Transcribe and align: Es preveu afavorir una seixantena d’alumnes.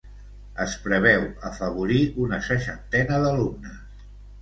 Es 0.63 0.77
preveu 0.85 1.27
afavorir 1.51 2.01
una 2.27 2.43
seixantena 2.51 3.25
d’alumnes. 3.27 3.83